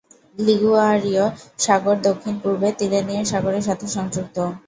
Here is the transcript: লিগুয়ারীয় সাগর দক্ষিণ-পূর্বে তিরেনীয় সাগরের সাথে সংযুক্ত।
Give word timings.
লিগুয়ারীয় 0.37 1.25
সাগর 1.59 1.97
দক্ষিণ-পূর্বে 2.01 2.69
তিরেনীয় 2.79 3.23
সাগরের 3.31 3.63
সাথে 3.65 3.85
সংযুক্ত। 3.95 4.37